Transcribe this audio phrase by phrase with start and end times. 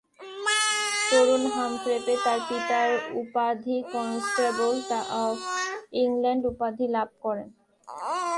[1.09, 1.95] তরুণ Humphrey
[2.25, 4.75] তাঁর পিতার উপাধি 'কনস্টবল
[5.19, 5.35] অব
[5.95, 6.45] ইংল্যান্ড'
[6.89, 7.49] লাভ করেন।